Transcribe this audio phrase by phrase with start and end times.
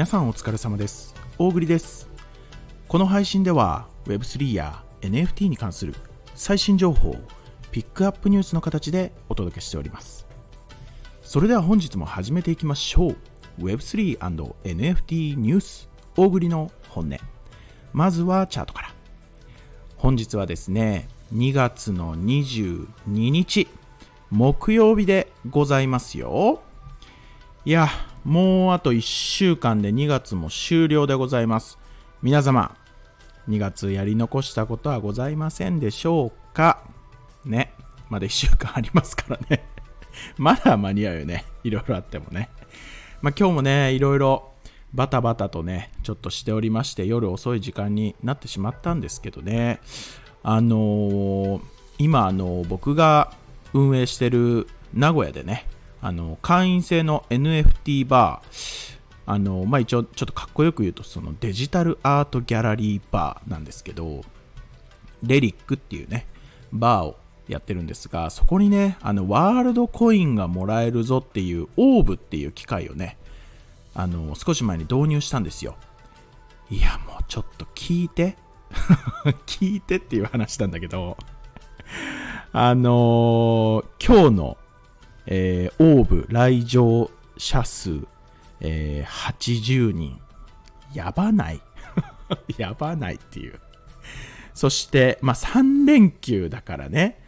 [0.00, 1.14] 皆さんお疲れ様です。
[1.36, 2.08] 大栗です。
[2.88, 5.94] この配信では Web3 や NFT に関する
[6.34, 7.16] 最新情報を
[7.70, 10.26] ピックアップニュースの形でお届けしております。
[11.20, 13.16] それでは本日も始めていきましょう。
[13.58, 17.18] Web3&NFT ニュース大栗の本音。
[17.92, 18.94] まずはチャートから。
[19.98, 23.68] 本日はですね2月の22日
[24.30, 26.62] 木曜日でございますよ。
[27.66, 27.90] いや
[28.24, 31.78] もうあと1週間で2月も終了でございます。
[32.22, 32.76] 皆様
[33.48, 36.82] 2月やり残したことはございませんでしょうか？
[37.44, 37.72] ね。
[38.08, 39.64] まだ1週間ありますからね。
[40.36, 41.44] まだ間に合うよね。
[41.64, 42.50] いろいろあってもね。
[43.22, 44.50] まあ今日もねいろいろ
[44.92, 49.80] バタバタとね、ちょっとしておりまして、夜遅い時間になってしまったんですけどね、
[50.42, 51.60] あのー、
[51.98, 53.32] 今、あのー、僕が
[53.72, 55.66] 運営してる名古屋でね、
[56.02, 64.22] あの会員制の NFT バー、あのまあ、一応ちょっとかっこよく言うとそのデジタルアートギャラリーバーなんですけど、
[65.22, 66.26] レリックっていうね、
[66.72, 67.16] バーを
[67.48, 73.18] やってるんですが、そこにね、あのワールドコインがもらえるぞっていうオーブっていう機械をね、
[73.94, 75.76] あの少し前に導入したんですよ。
[76.70, 78.36] いや、もうちょっと聞いて。
[79.46, 81.16] 聞いてっていう話なんだけど、
[82.52, 84.56] あのー、今日の、
[85.30, 88.00] えー、オーブ来場者数、
[88.60, 90.20] えー、80人。
[90.92, 91.60] やばない
[92.58, 93.60] やばないっていう。
[94.54, 97.22] そして、まあ、3連休だからね、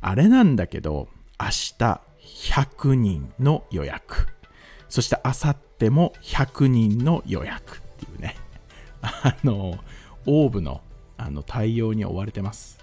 [0.00, 2.00] あれなんだけど、明日
[2.52, 4.28] 100人の予約。
[4.88, 8.36] そして明後日も100人の予約っていうね、
[9.02, 9.78] あの、
[10.26, 10.82] オーブの
[11.16, 12.78] あの対応に追われてます。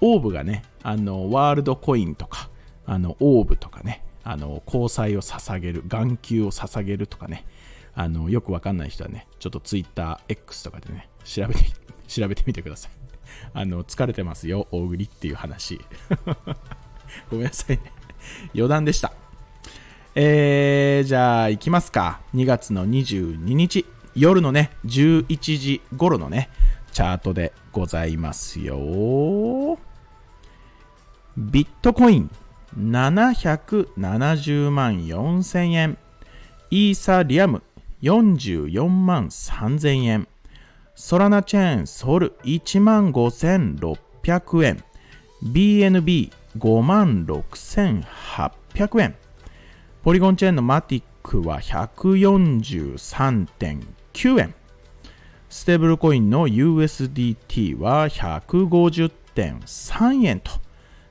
[0.00, 2.48] オーブがね、あの、ワールドコインとか、
[2.88, 7.44] あの、オーブとかね、あの、交際を捧げる、眼球を捧げるとかね、
[7.94, 11.60] あの、よくわかんない人はね、ちょっと TwitterX とかでね、調べて、
[12.08, 12.92] 調べてみてください。
[13.52, 15.78] あの、疲れてますよ、大栗っていう話。
[17.30, 17.92] ごめんなさいね。
[18.54, 19.12] 余談でした。
[20.14, 22.22] えー、じゃあ行きますか。
[22.34, 26.48] 2月の22日、夜のね、11時頃のね、
[26.92, 29.78] チャートでございますよ。
[31.36, 32.30] ビットコイン
[32.76, 35.96] 770万4000円。
[36.70, 37.62] イーサリアム
[38.02, 40.28] 44万3000円。
[40.94, 44.82] ソラナチェーンソル1万5600円。
[45.44, 49.14] BNB5 万6800円。
[50.02, 54.54] ポリゴンチェーンのマティックは143.9円。
[55.48, 60.50] ステーブルコインの USDT は150.3円と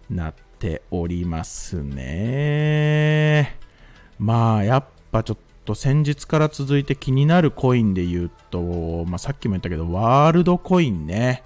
[0.10, 3.58] なってておりますね。
[4.20, 11.44] まあ、やっぱちょっと先日から続いて気になるコインで言うと、まあ、さっきも言ったけど、ワールドコインね。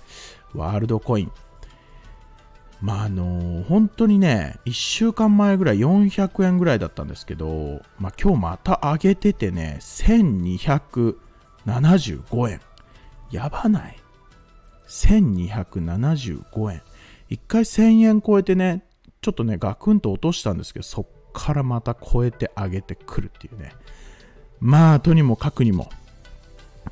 [0.54, 1.32] ワールドコイン。
[2.82, 12.60] まああの本当にね、1週間前ぐらい400円ぐらいだったんですけど、まあ今日また上げててね、1275円。
[13.30, 13.98] やばない
[14.88, 16.82] ?1275 円。
[17.30, 18.84] 一回1000円超えてね、
[19.22, 23.72] ちょっとね、ガクンと落としたんですけど、そっからまた超えて上げてくるっていうね。
[24.60, 25.90] まあ、とにもかくにも、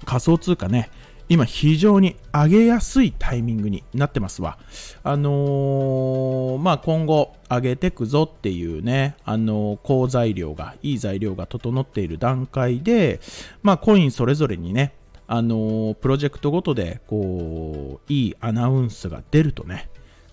[0.06, 0.92] 仮想通貨ね、
[1.28, 4.60] 今非常に上げやすいタイミングになってますわ。
[5.04, 13.22] あのー、まあ、今後上げてくぞっていうね、あのー、好材料が、いい材料が整っている段階で、
[13.64, 14.94] まあ、コインそれぞれにね、
[15.26, 19.90] あのー、プロジェクトごとで、こう、いいアナウンスが出るとね、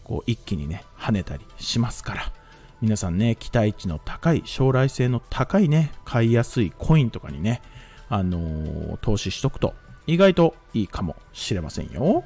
[0.06, 2.32] こう、一気にね、跳ねたりしますから、
[2.80, 7.60] 皆さんね、期待値の高い、将来性の高いね、買いやすいコインとかにね、
[8.08, 9.74] あの投資しとくと
[10.06, 12.22] 意外といいかもしれませんよ。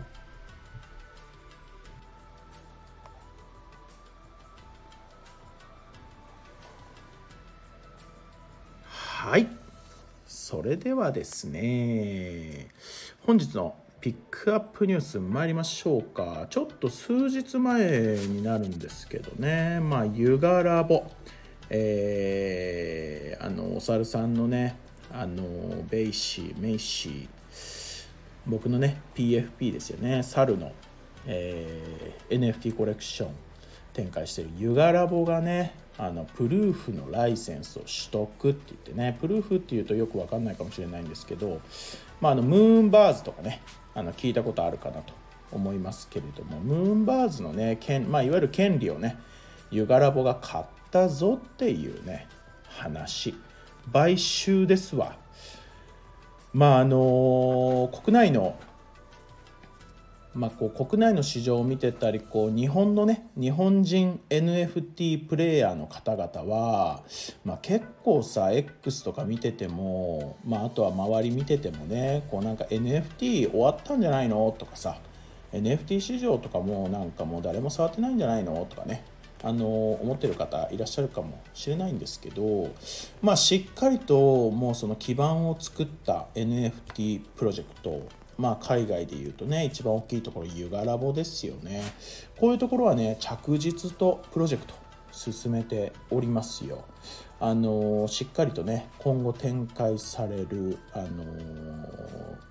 [8.85, 9.49] はい。
[10.27, 12.69] それではですね、
[13.21, 16.47] 本日のピックアップニュース参りましょうか。
[16.49, 21.05] ちょっと数日前になるんですけどね、まあ、ユガラボ、
[21.69, 24.79] えー、あの、お猿さんのね、
[25.13, 27.29] あの、ベイシー、メイシー、
[28.47, 30.23] 僕のね PFP ですよね。
[30.23, 30.73] 猿の、
[31.27, 33.31] えー、NFT コレクション。
[33.93, 34.51] 展開してる。
[34.57, 39.19] ユガラボがねあのプルーフのライセンスを取得って言ってね。
[39.21, 41.61] プルーフっていうとよく分かんないかもしれないんですけど、
[42.21, 43.61] まあ、あのムーンバーズとかね。
[43.95, 45.13] あの聞いたことあるかなと
[45.53, 49.19] 思いますけれどもムーンバーズのね権、まあ、いわゆる権利をね
[49.71, 52.27] ユガラボが買ったぞっていうね
[52.69, 53.35] 話。
[53.93, 55.17] 買収ですわ。
[56.53, 58.57] まああの国内の
[60.33, 67.03] まあ、こう国内の市場を見てたりこう日本のね日本人 NFT プレイヤーの方々は、
[67.45, 74.99] まあ、結構さ X とか見てても、まあ、あとは周り見ててもねこうなんか NFT 終わったんじゃないのとかさ
[75.53, 78.65] NFT 市場とかもなんかもう誰も触ってないんじゃないの？
[78.71, 79.05] とかね
[79.43, 82.69] あの思ってる方いらっしゃるかもしれないんですけど、
[83.23, 88.07] まあ、しっかりともうその基盤を作った NFT プロジェクト
[88.41, 91.83] まあ、海外でいうとね一番大きいところユガラボですよね。
[92.39, 94.75] こういうところはね着実とプロジェクト
[95.13, 96.85] 進めておりますよ。
[97.39, 101.25] あのしっかりとね今後展開されるあの、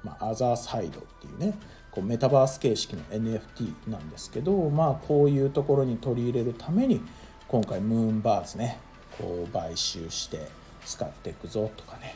[0.03, 1.57] まあ、アザーサイドっていうね
[1.91, 7.01] こうメタバース形式の NFT なんですけどまあこういうところに取り入れるために
[7.47, 8.79] 今回ムーンバーズね
[9.17, 10.47] こう買収して
[10.85, 12.15] 使っていくぞとかね。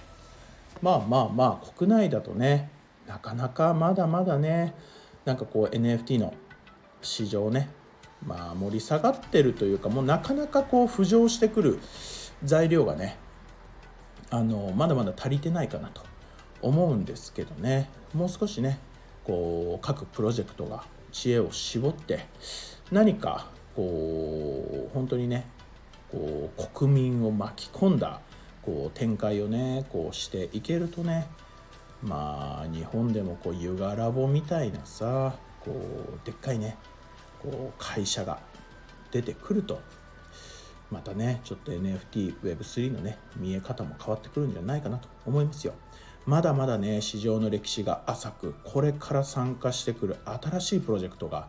[0.81, 2.69] まあまあまあ国内だとね
[3.07, 4.73] なかなかまだまだね
[5.25, 6.33] なんかこう NFT の
[7.01, 7.69] 市場ね
[8.25, 11.79] まあ盛り下がってるというかもうなかなかこう浮上してくる
[12.43, 13.17] 材料がね
[14.29, 16.01] あのまだまだ足りてないかなと
[16.61, 17.89] 思うんですけどね。
[18.13, 18.79] もう少しね
[19.23, 22.25] こう各プロジェクトが知恵を絞って
[22.91, 25.45] 何かこう本当にね
[26.11, 28.21] こう国民を巻き込んだ
[28.61, 31.27] こう展開をねこうしていけるとね
[32.03, 36.77] まあ日本でもこうユガラボみたいなさこうでっかいね
[37.41, 38.39] こう会社が
[39.11, 39.79] 出てくると
[40.91, 45.73] またねちょっと NFTWeb3 のね見え方も変わってくるんじゃないかなと思いますよ
[46.25, 51.47] まだまだね市場の歴史が浅くこれから参加してくる新しいプロジェクトが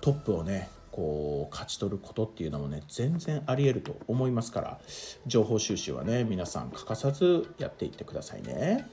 [0.00, 4.78] トップをねこう勝ち取ることっていうのもね全然ありえると思いますから
[5.26, 8.86] 情報収集はね皆さん欠かさずやっていってくださいね。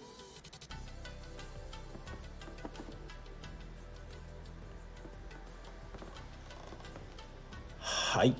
[8.13, 8.35] はい。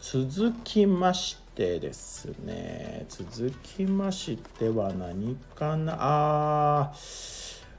[0.00, 3.06] 続きましてですね。
[3.08, 5.96] 続きましては何かな？
[6.00, 6.92] あ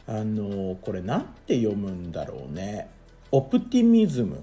[0.08, 2.90] あのこれ何て読むんだろうね。
[3.32, 4.42] オプティミズム。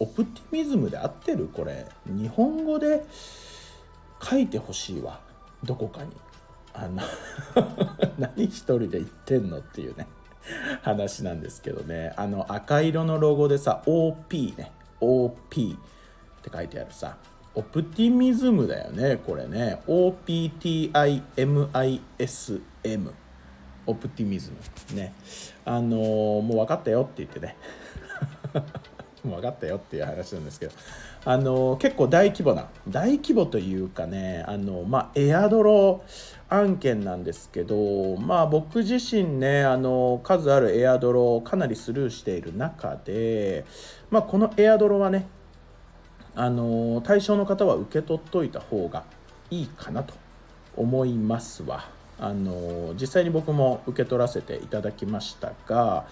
[0.00, 1.46] オプティミズムで合ってる？
[1.46, 1.86] これ。
[2.06, 3.04] 日本語で
[4.20, 5.20] 書いてほしいわ。
[5.62, 6.10] どこかに。
[6.74, 7.02] あの
[8.18, 10.08] 何一人で言ってんのっていうね。
[10.82, 12.14] 話なんですけどね。
[12.16, 14.72] あの赤色のロゴでさ OP ね。
[15.00, 17.16] OP って書いてあるさ。
[17.54, 19.82] オプティミズムだよねこれね。
[19.86, 20.92] OPTIMISM
[23.86, 24.96] オプティミズム。
[24.96, 25.14] ね。
[25.64, 27.56] あのー、もう分かったよって言ってね。
[29.26, 30.72] も分かったよっていう話なんですけど
[31.24, 36.02] あの、結構大規模な大規模というかねあのまあエアドロ
[36.48, 43.64] 案件なんですけどまあ僕自身ねあの数あるエアドロをかなりスルーしている中で
[44.10, 45.26] まあこのエアドロはね
[46.34, 49.04] あの対象の方は受け取っといた方が
[49.50, 50.14] いいかなと
[50.76, 51.97] 思いますわ。
[52.20, 56.06] あの実際に僕も受け取らせていただきましたが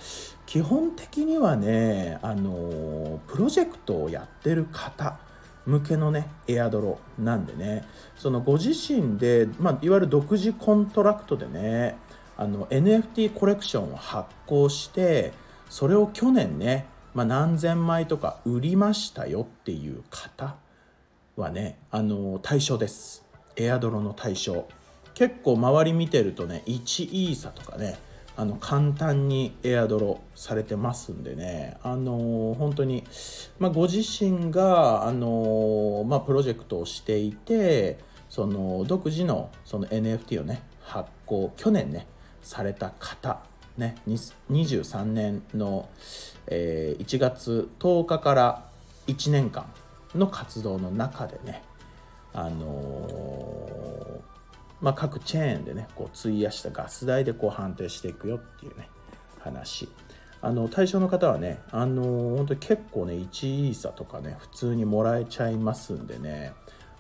[0.47, 5.19] 基本的にはねあのプロジェクトをやってる方
[5.67, 7.85] 向けのねエアドロなんでね
[8.17, 11.97] そのご自身で、まあ、いわゆる独自コントラクトでね
[12.37, 15.33] あの NFT コレクションを発行して
[15.69, 16.87] それを去年ね
[17.17, 20.57] まあ、何千枚とか売りましたよっていう方
[21.35, 23.25] はねあの対象です。
[23.57, 24.69] エアドロの対象。
[25.17, 27.99] 結構周り見てるとね1イーサとかね
[28.37, 33.03] あの簡単にエアドロされてますんでねあの本当に、
[33.59, 42.07] まあ、ご自身があの、まあ、プロジェクトをしていてその独自のその NFT をね発行去年ね
[42.43, 43.41] された方
[43.79, 45.89] ね、23年の、
[46.47, 48.65] えー、1月10日から
[49.07, 49.67] 1年間
[50.15, 51.63] の活動の中でね、
[52.33, 53.56] あの、
[54.81, 58.89] まあ、各チェーンでねこう費やしたガス代でこう判定していくよっていうね
[59.41, 59.89] 話。
[60.43, 66.53] あの対象の方はね、あの、本当に結構ね1イーサとかね普通にもらえちゃいますんでね、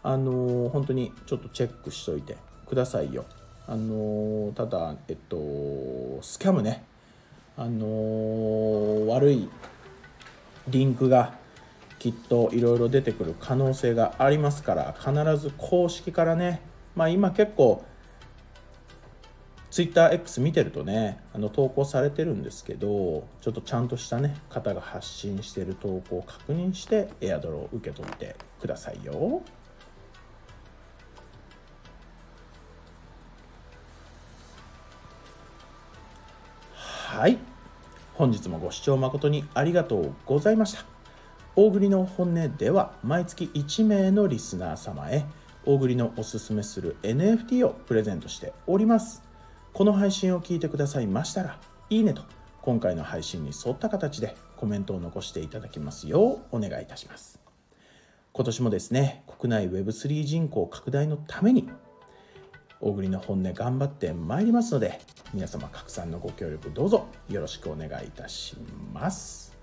[0.03, 3.25] あの、本当にちょっとチェックしといてくださいよ。
[3.69, 6.85] あのただえっとスキャムね。
[7.57, 9.49] あの悪い
[10.69, 11.35] リンクが
[11.99, 16.61] きっといろいろ出てくる可能性がありますから必ず公式からね
[16.97, 17.85] まあ今結構
[19.71, 29.43] TwitterX 見てるとねあの投稿されてるんですけどちょっとちゃんとしたね方が発信してる投稿を確認してエアドロを受け取ってくださいよ。
[36.73, 37.39] はい
[38.15, 40.85] 本日もご視聴誠にありがとうございました
[41.55, 45.25] 大栗の本音では毎月1名のリスナー様へ
[45.67, 49.25] 大栗のおすすめする NFT をプレゼントしております。
[49.73, 51.59] この配信を聞いてくださいましたら
[51.91, 52.23] いいねと
[52.63, 57.41] 今回の配信に沿った形でコメントを残していただきますようお願いいたします。
[58.33, 61.69] 今年もですね国内 Web3 人口拡大のために
[62.81, 65.01] 大栗の本音頑張ってまいりますので
[65.35, 68.57] 皆様拡散のご協力どうぞよろしくお願いいたし
[68.93, 69.57] ます。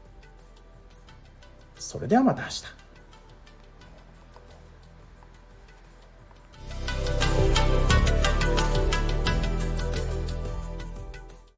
[1.77, 2.82] それではまた明日。